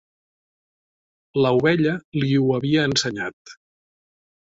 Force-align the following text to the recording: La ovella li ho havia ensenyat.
La 1.45 1.51
ovella 1.57 1.93
li 2.21 2.31
ho 2.39 2.47
havia 2.55 2.87
ensenyat. 2.93 3.55